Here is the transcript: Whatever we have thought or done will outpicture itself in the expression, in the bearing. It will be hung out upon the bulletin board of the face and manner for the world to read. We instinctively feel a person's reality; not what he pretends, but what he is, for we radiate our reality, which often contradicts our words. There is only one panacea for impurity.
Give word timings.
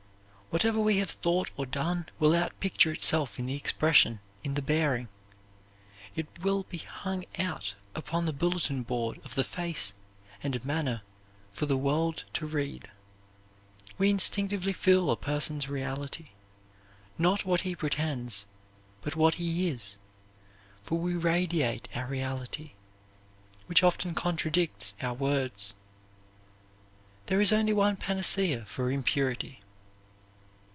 Whatever 0.51 0.81
we 0.81 0.97
have 0.97 1.11
thought 1.11 1.49
or 1.55 1.65
done 1.65 2.07
will 2.19 2.31
outpicture 2.35 2.91
itself 2.93 3.39
in 3.39 3.45
the 3.45 3.55
expression, 3.55 4.19
in 4.43 4.55
the 4.55 4.61
bearing. 4.61 5.07
It 6.13 6.27
will 6.43 6.63
be 6.63 6.79
hung 6.79 7.23
out 7.39 7.73
upon 7.95 8.25
the 8.25 8.33
bulletin 8.33 8.83
board 8.83 9.21
of 9.23 9.35
the 9.35 9.45
face 9.45 9.93
and 10.43 10.65
manner 10.65 11.03
for 11.53 11.67
the 11.67 11.77
world 11.77 12.25
to 12.33 12.45
read. 12.45 12.89
We 13.97 14.09
instinctively 14.09 14.73
feel 14.73 15.09
a 15.09 15.15
person's 15.15 15.69
reality; 15.69 16.31
not 17.17 17.45
what 17.45 17.61
he 17.61 17.73
pretends, 17.73 18.45
but 19.03 19.15
what 19.15 19.35
he 19.35 19.69
is, 19.69 19.95
for 20.83 20.97
we 20.99 21.13
radiate 21.15 21.87
our 21.95 22.07
reality, 22.07 22.71
which 23.67 23.83
often 23.83 24.13
contradicts 24.13 24.95
our 25.01 25.13
words. 25.13 25.75
There 27.27 27.39
is 27.39 27.53
only 27.53 27.71
one 27.71 27.95
panacea 27.95 28.65
for 28.65 28.91
impurity. 28.91 29.61